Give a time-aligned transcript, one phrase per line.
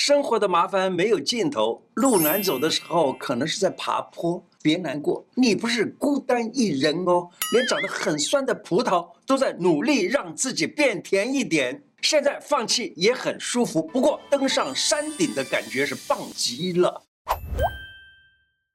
[0.00, 4.40] 生活的麻烦没有尽头，路难走的时候，可能是在爬坡。
[4.62, 7.28] 别难过，你不是孤单一人哦。
[7.52, 11.82] 连长得很酸的葡萄都在努力让自己变甜一点。
[12.00, 17.02] 现在放弃也很舒服，不过登上山顶的感觉是棒极了。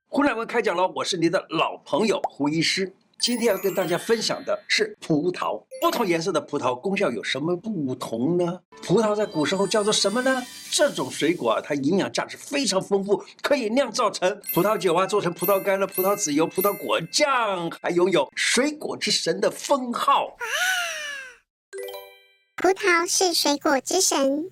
[0.09, 2.93] 胡乃文开讲了，我是你的老朋友胡医师。
[3.23, 8.59] 今天要跟大家分享的是葡萄，不同颜色的葡萄功效有什么不同呢？
[8.85, 10.43] 葡萄在古时候叫做什么呢？
[10.69, 20.36] 这种水果啊，它营养价值非常丰富，可以酿造成葡萄酒啊，做成葡萄干了、葡萄籽油、葡萄果酱，还拥有水果之神的封号。
[20.37, 20.43] 啊
[22.57, 24.51] 葡萄是水果之神。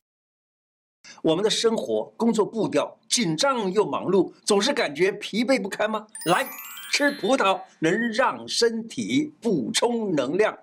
[1.23, 6.07] 我们的生活工作步调紧张又忙碌，总是感觉疲惫不堪吗？
[6.25, 6.47] 来。
[6.91, 10.55] 吃葡萄能让身体补充能量。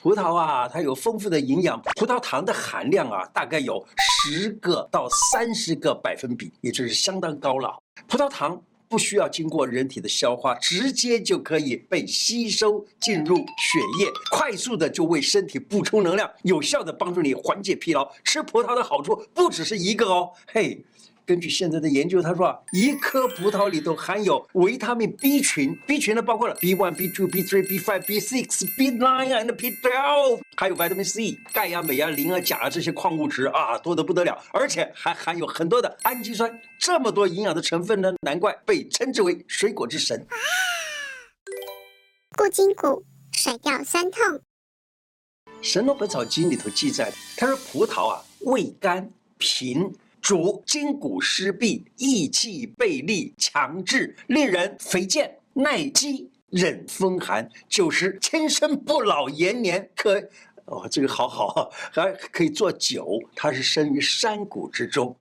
[0.00, 7.76] 葡萄啊，它有丰富的营养，葡萄糖的含量啊，大概有十个到三十个百分比，也就是相当高了。
[8.08, 18.12] 葡萄糖不需要经过人体的消化，直接就可以被吸收进入血液，快速的就为身体补充能量，有效的帮助你缓解疲劳。
[18.24, 20.84] 吃葡萄的好处不只是一个哦，嘿。
[21.28, 40.26] 根据现在的研究，他说啊，一颗葡萄里头含有维他命 B 群，B 群呢包括了 B one、B two、B three、B five、B six、B nine and B twelve，还有维他命 C、钙呀、镁呀、磷啊、钾啊这些矿物质啊，多得不得了，而且还含有很多的氨基酸，这么多营养的成分呢，难怪被称之为水果之神。
[42.38, 44.22] 固筋骨，甩掉酸痛。
[45.60, 49.92] 《神农本草经》里头记载，他说葡萄啊，味甘平。
[50.28, 59.90] 主筋骨湿痹、益气备利、强志，令人肥健耐饥、忍风寒、久食轻身不老延年。
[59.96, 60.20] 可
[60.66, 63.18] 哦，这个好好，还可以做酒。
[63.34, 65.16] 它是生于山谷之中。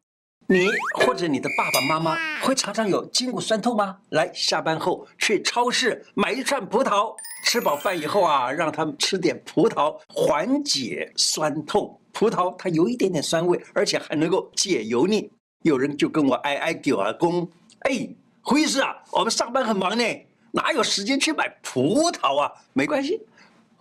[0.50, 4.00] 你或者你的爸爸妈妈会常常有筋骨酸痛吗？
[4.10, 11.98] 来，下班后去超市买一串葡萄，吃饱饭以后啊，让他们吃点葡萄，缓解酸痛。
[12.18, 15.30] 葡萄它有一点点酸味，而且还能够解油腻。
[15.62, 17.48] 有人就跟我哀哀叫啊，公，
[17.82, 18.10] 哎，
[18.42, 20.04] 胡医师啊，我们上班很忙呢，
[20.52, 22.52] 哪有时间去买葡萄啊？
[22.74, 23.22] 没关系，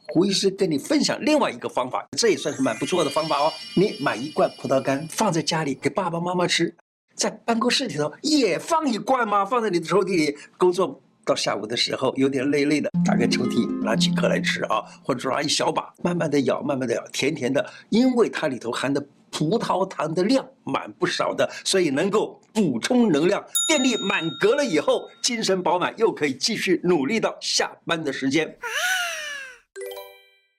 [0.09, 3.51] 胡医师跟你分享另外一个方法，这也算是蛮不错的方法哦。
[3.75, 6.77] 你买一罐葡萄干放在家里给爸爸妈妈吃，
[7.15, 11.01] 在办公室里头也放一罐嘛，放在你的抽屉里工作。
[11.27, 28.57] 到下午的时候有点累累的，打开抽屉拿几颗来吃啊，或者拿一小把，慢慢的咬，慢慢的咬，甜甜的，因为它里头含的葡萄糖的量蛮不少的，所以能够补充能量，电力满格了以后，精神饱满，又可以继续努力到下班的时间。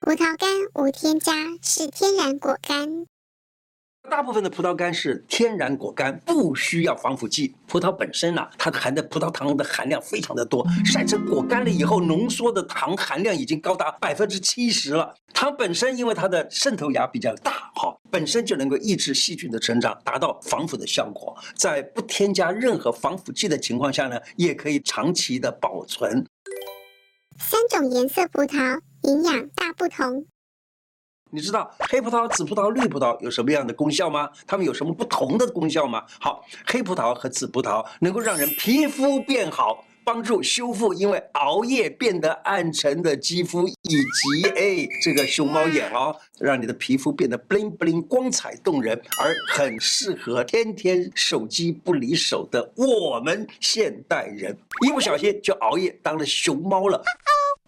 [0.02, 3.08] 葡萄干无添加，是天然果干。
[4.10, 7.54] 大部分的葡萄干是天然果干，不需要防腐剂。
[7.68, 15.14] 葡萄本身呢、啊，它含的葡萄糖的含量非常的多，晒成果干了以后，浓缩的糖含量已经高达百分之七十了。
[15.34, 21.36] 糖本身因为它的渗透压比较大，哈，本身就能够抑制细菌的成长，达到防腐的效果。
[21.56, 26.26] 在不添加任何防腐剂的情况下呢，也可以长期的保存。
[27.38, 30.26] 三种颜色葡萄营养大不同。
[31.30, 34.30] 你知道黑葡萄、紫葡萄、绿葡萄有什么样的功效吗？
[34.46, 36.04] 它们有什么不同的功效吗？
[36.20, 57.04] 好，黑葡萄和紫葡萄能够让人皮肤变好，帮助修复因为熬夜变得暗沉的肌肤，以及哎这个熊猫眼哦，让你的皮肤变得 bling bling 光彩动人，而很适合天天手机不离手的我们现代人，一不小心就熬夜当了熊猫了。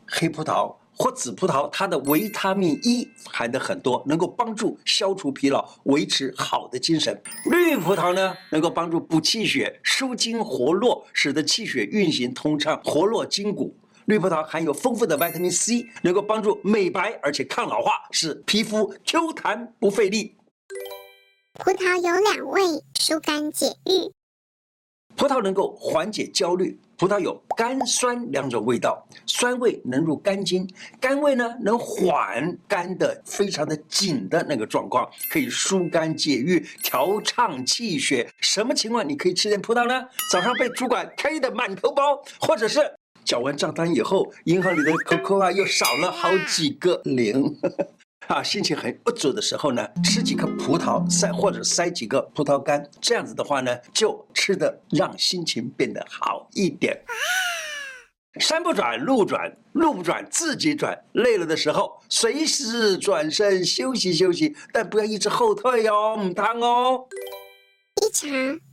[0.08, 0.74] 黑葡萄。
[1.02, 7.20] 或紫葡萄，它的维他命 E 含的很多，能够帮助消除疲劳，维持好的精神。
[7.50, 13.74] 绿葡萄呢，能够帮助补气血、舒筋活络，使得气血运行通畅，活络筋骨。
[14.08, 20.36] 绿葡萄含有丰富的维他命 C，能够帮助美白，而且抗老化，使皮肤 Q 弹不费力。
[21.54, 22.62] 葡萄有两味，
[23.00, 24.12] 疏肝解郁。
[25.16, 26.78] 葡萄能够缓解焦虑。
[27.00, 30.70] 葡萄有甘酸两种味道，酸味能入肝经，
[31.00, 38.30] 甘味呢能缓肝的非常的紧的那个状况，可以疏肝解郁、调畅气血。
[38.42, 40.06] 什么情况你可以吃点葡萄呢？
[40.30, 42.82] 早上被主管 K 的满头包，或者是
[43.24, 47.56] 缴完账单以后，银行里的 QQ 啊又少了好几个零。
[48.30, 57.04] 啊，心情很不足的时候呢，吃几颗葡萄塞或者塞几个葡萄干，这样子的话呢，就吃的让心情变得好一点。
[58.40, 67.08] 山不转路转，路不转自己转，累了的时候随时转身休息休息，但不要一直后退哟，母汤哦。
[68.06, 68.28] 一茶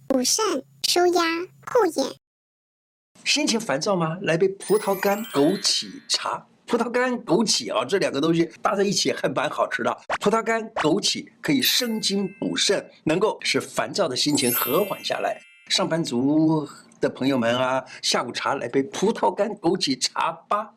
[0.07, 0.45] 补肾、
[0.87, 1.23] 舒压、
[1.65, 2.15] 护眼。
[3.25, 4.19] 心情烦躁吗？
[4.21, 6.47] 来杯葡萄干枸杞茶。
[6.67, 9.99] 葡萄干、枸杞啊，这两个东西搭在一起还蛮好吃的。
[10.21, 15.41] 葡萄干、枸杞可以生津补肾，能够使烦躁的心情和缓下来。
[15.69, 16.69] 上班族
[17.01, 20.73] 的朋友们啊，下午茶来杯葡萄干枸杞茶吧。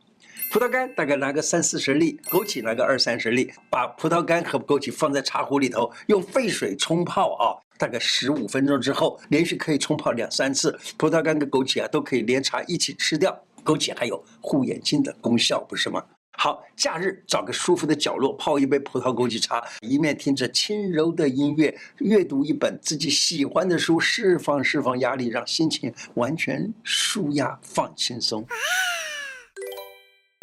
[0.51, 13.39] 葡萄干大概拿个三四十粒，枸杞拿个二三十粒，把葡萄干和枸杞放在茶壶里头，用沸水冲泡啊，大概十五分钟之后，连续可以冲泡两三次，葡萄干跟枸杞啊都可以连茶一起吃掉。
[13.69, 16.03] 枸杞还有护眼睛的功效，不是吗？
[16.31, 28.43] 好，假日找个舒服的角落，泡一杯葡萄枸杞茶，一面听着轻柔的音乐，阅读一本自己喜欢的书，释放释放压力，让心情完全舒压放轻松。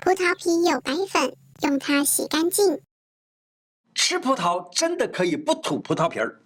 [0.04, 2.80] 葡萄皮有白粉，用它洗干净。
[3.94, 6.40] 吃葡萄真的可以不吐葡萄皮儿。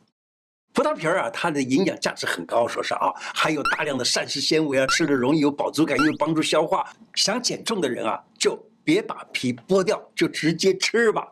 [0.73, 6.89] 葡萄皮儿啊，它的营养价值很高，说是啊，含有大量的膳食纤维啊，吃了容易有饱足感，又帮助消化。
[7.15, 11.29] 想减重的人啊，就别把皮剥掉，就直接吃吧。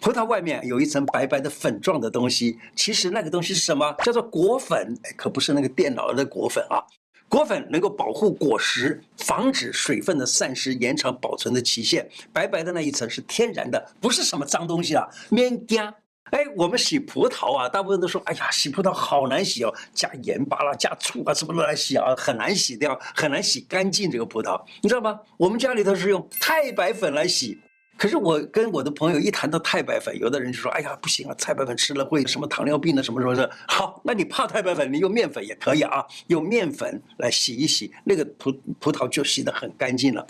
[0.00, 3.94] 葡萄外面有一层白白的粉状的东西，其实那个东西是什么？
[4.02, 6.82] 叫做果粉，可不是那个电脑的果粉啊。
[7.28, 12.08] 果粉能够保护果实，防止水分的散失，延长保存的期限。
[12.32, 15.92] 白白的那一层是天然的，不是什么脏东西啊，免惊。
[16.32, 25.20] 哎，我们洗葡萄啊，大部分都说，哎呀，洗葡萄好难洗哦，加盐巴啦，加醋啊，什么都来洗啊，很难洗掉，很难洗干净这个葡萄，你知道吗？
[25.36, 27.60] 我们家里头是用太白粉来洗，
[27.98, 33.50] 可是我跟我的朋友一谈到太白粉，有的人就说，哎呀，不行啊，太白粉吃了会什么糖尿病的什么什么的。
[33.68, 38.50] 好，那你怕太白粉，你用面粉也可以啊，用面粉来洗一洗，那个葡
[38.80, 40.26] 葡萄就洗得很干净了。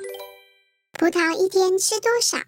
[0.98, 2.38] 葡萄一天吃多少？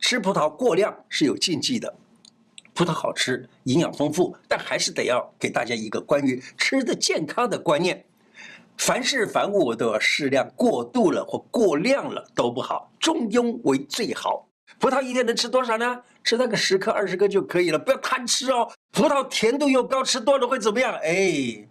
[0.00, 1.92] 吃葡萄过量是有禁忌的。
[2.74, 8.04] 葡萄好吃，营养丰富，但还是得要给大家一个关于吃的健康的观念。
[8.76, 14.48] 凡事凡物都要适量，过度了或过量了都不好，中庸为最好。
[14.80, 16.02] 葡萄一天能吃多少呢？
[16.24, 18.68] 吃那个十颗、二十颗就可以了，不要贪吃哦。
[18.90, 20.92] 葡萄甜度又高，吃多了会怎么样？
[20.94, 21.64] 哎，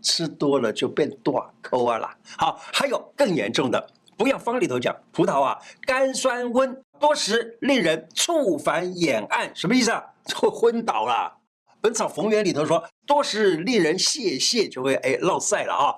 [0.00, 2.16] 吃多了就变大口啊啦。
[2.38, 3.84] 好，还有更严重的，
[4.20, 5.56] 不要方里头讲，葡萄啊，
[5.86, 10.04] 甘酸温，多食令人触烦眼暗，什么意思啊？
[10.34, 11.32] 会 昏倒了，
[11.80, 15.96] 《本草逢源》里头说，多食令人泄泻，就会哎落晒了啊。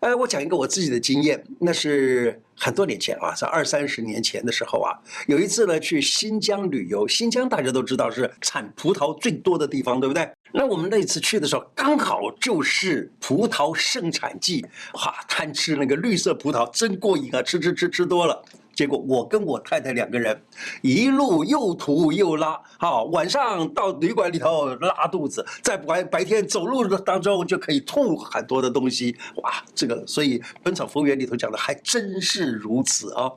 [0.00, 4.92] 呃，我讲一个我自己的经验，那是很多年前啊，在二三十年前的时候啊，
[5.26, 10.28] 有一次呢去新疆旅游，新疆大家都知道是产葡萄最多的地方，对不对？
[10.52, 14.64] 那我们那次去的时候，刚好就是葡萄盛产季，
[14.94, 18.42] 哇，贪吃那个绿色葡萄真过瘾啊，吃吃吃吃多了。
[18.74, 20.42] 结果我跟我太太两个人，
[20.80, 33.30] 一路又吐又拉，好，晚上到旅馆里头拉肚子，在白白天走路的当中就可以吐很多的东西，哇，这个所以《本草纲目》里头讲的还真是如此啊。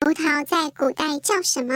[0.00, 1.74] 葡萄在古代叫什么？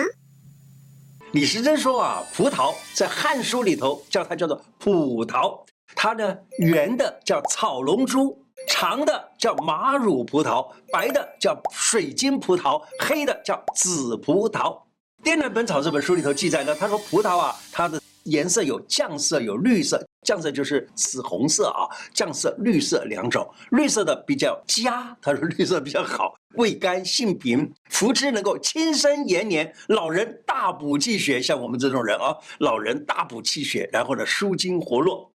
[1.32, 5.60] 李时珍说啊，葡萄在《汉书》里头叫它叫做葡萄，
[5.94, 8.42] 它呢圆的叫草龙珠。
[8.68, 14.72] 长的叫马乳葡萄，白的叫水晶葡萄，黑的叫紫葡萄。
[15.22, 20.04] 《滇南本草》这本书里头记载呢，他说葡萄啊，它的颜色有酱色，有绿色。
[20.22, 23.48] 酱色就是紫红色啊，酱色绿色两种。
[23.70, 31.40] 绿色的比较佳，他说绿色比较好，味甘性平，服之能够轻身延年，老人大补气血。
[31.40, 35.32] 像我们这种人啊，老人大补气血，然后呢舒筋活络。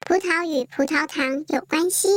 [0.00, 2.08] 葡萄与葡萄糖有关系。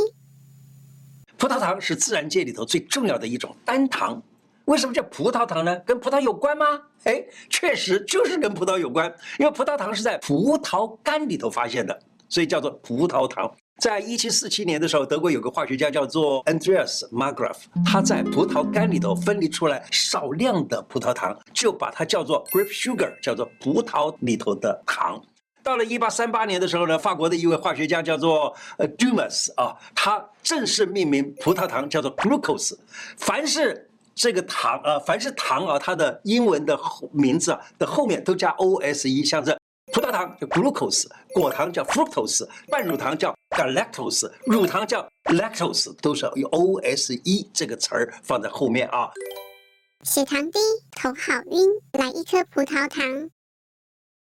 [1.38, 4.20] 葡萄糖是自然界里头最重要的一种单糖。
[4.66, 5.76] 为什么叫葡萄糖呢？
[5.80, 6.80] 跟葡萄有关吗？
[7.04, 9.12] 哎，确实就是跟葡萄有关。
[9.38, 13.52] 因为葡萄糖是在葡萄干里头发现的，所以叫做葡萄糖。
[13.80, 25.20] 在一七四七年的时候，德国有个化学家叫做 Andreas Margraf，他在葡萄干里头分离出来少量的葡萄糖，就把它叫做 grape sugar，叫做葡萄里头的糖。
[25.64, 32.76] 到了一八三八年的时候呢，法国的一位化学家叫做呃 Dumas 啊，他正式命名葡萄糖叫做 glucose。
[33.16, 36.78] 凡是这个糖啊，凡是糖啊，它的英文的
[37.12, 39.56] 名字啊的后面都加 O S E，像这
[39.92, 49.10] 葡萄糖叫 glucose，果糖叫 fructose，半乳糖叫 galactose，乳糖叫 lactose，都是有 O S E 这个词儿放在后面啊。
[50.04, 50.58] 血糖低，
[50.92, 53.30] 头好晕，来一颗葡萄糖。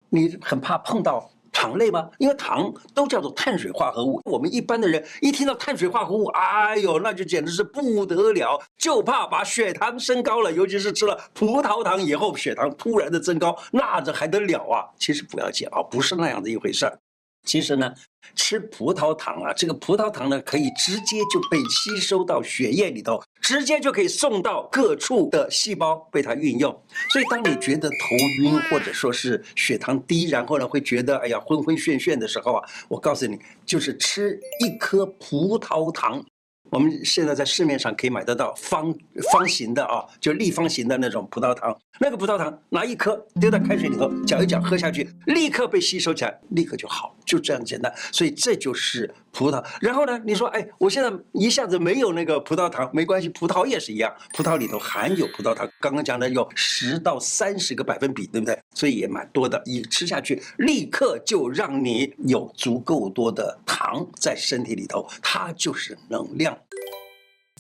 [0.09, 2.10] 你很怕碰到糖类吗？
[2.17, 4.22] 因为糖都叫做碳水化合物。
[4.25, 10.51] 我们一般的人一听到碳水化合物，哎呦，那就简直是不得了，就怕把血糖升高了。
[10.51, 14.88] 尤其是吃了葡萄糖以后，血糖突然的增高，那这还得了啊？
[14.98, 16.98] 其实不要紧啊，不是那样的一回事儿。
[17.43, 17.93] 其实呢，
[18.36, 26.71] 吃葡萄糖啊，这个葡萄糖呢，可以直接就被吸收到血液里头，直接就可以送到各处的细胞被它运用。
[27.10, 27.95] 所以，当你觉得头
[28.39, 36.24] 晕或者说是血糖低，然后呢会觉得哎呀昏昏眩眩的时候啊，我告诉你，就是吃一颗葡萄糖。
[36.69, 38.95] 我们现在在市面上可以买得到方
[39.29, 41.77] 方形的啊，就立方形的那种葡萄糖。
[42.00, 47.89] 那个葡萄糖拿一颗丢到开水里头搅一搅喝下去，立刻被吸收起来，立刻就好，就这样简单。
[48.11, 49.63] 所以这就是葡萄。
[49.79, 55.65] 然后呢，你说哎，我现在一下子没有那个葡萄糖，没关系，葡萄也是一样，葡萄里头含有葡萄糖。
[55.79, 58.59] 刚刚讲的有十到三十个百分比，对不对？
[58.75, 59.61] 所以也蛮多的。
[59.63, 66.57] 一吃下去，立刻就让你有足够多的糖在身体里头，它就是能量。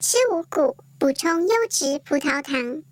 [0.01, 2.83] 吃五谷，补充优质葡萄糖。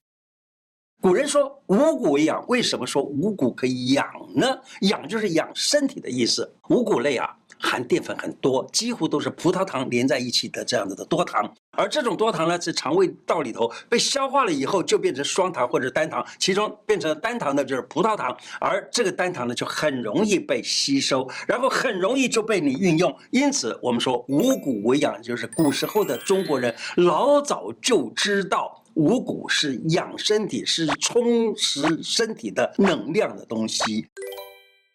[1.01, 4.59] 古人说五谷为养，为什么说五谷可以养呢？
[4.81, 6.53] 养就是养身体的意思。
[6.69, 7.35] 五谷类啊。
[7.61, 23.13] 含淀粉很多，几乎都是葡萄糖连在一起的这样子的多糖，而这种多糖呢，在肠胃道里头被消化了以后，就变成双糖或者单糖，其中变成单糖的就是葡萄糖，而这个单糖呢，就很容易被吸收，然后很容易就被你运用。
[23.31, 34.05] 因此，我们说五谷为养，就是古时候的中国人老早就知道五谷是养身体、是充实身体的能量的东西。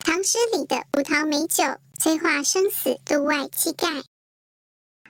[0.00, 1.64] 唐诗里的葡萄美酒，
[1.98, 3.88] 催化生死，度外气概。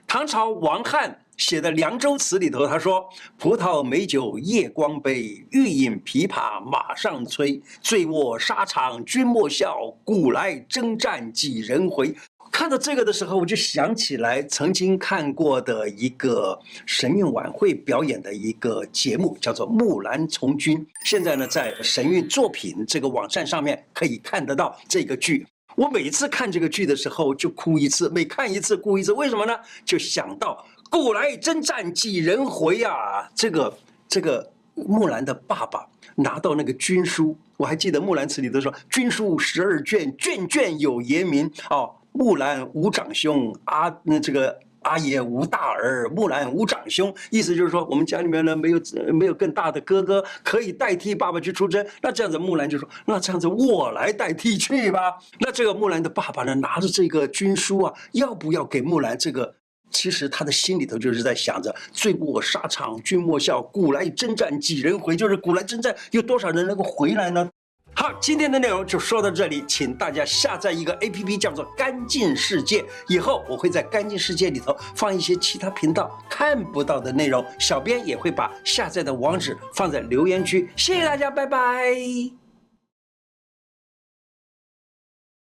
[0.07, 3.05] 唐朝王翰写的《凉州词》里头，他说
[3.37, 7.61] ：“葡萄美酒夜光杯，欲饮琵琶马上催。
[7.81, 12.15] 醉卧沙场君莫笑，古来征战几人回。”
[12.57, 20.77] 看到这个的时候，我就想起来曾经看过的一个神韵晚会表演的一个节目，叫做《木兰从军》。
[21.03, 25.45] 现在呢，在神韵作品这个网站上面可以看得到这个剧。
[25.75, 29.11] 我每次看这个剧的时候就哭一次，每看一次哭一次。
[29.11, 29.53] 为什么呢？
[29.83, 33.29] 就想到古来征战几人回啊！
[33.35, 35.85] 这个这个木兰的爸爸
[36.15, 41.93] 拿到那个军书，我还记得《木兰辞》里头说：“军书十二卷，卷卷有爷名。”哦。
[42.17, 48.81] 木兰无长兄，阿那这个阿爷无大儿，木兰无长兄，意思就是说我们家里面呢没有
[49.13, 55.15] 没有更大的哥哥可以代替爸爸去出征，那这样子木兰就说，那这样子我来代替去吧。
[55.39, 59.53] 那这个木兰的爸爸呢拿着这个军书啊，要不要给木兰这个？
[59.91, 67.49] 其实他的心里头就是在想着，醉卧沙场君莫笑，古来征战几人回，就是古来征战有多少人能够回来呢？
[67.95, 72.83] 好，今天的内容就说到这里，请大家下载一个 APP，叫做“干净世界”。
[73.07, 80.69] 以后我会在“干净世界”里头放一些其他频道看不到的内容，小编也会把下载的网址放在留言区。
[80.75, 82.44] 谢谢大家，拜拜。